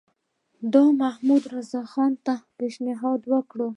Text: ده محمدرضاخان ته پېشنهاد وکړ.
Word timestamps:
ده 0.73 0.83
محمدرضاخان 1.01 2.11
ته 2.25 2.33
پېشنهاد 2.57 3.21
وکړ. 3.31 3.59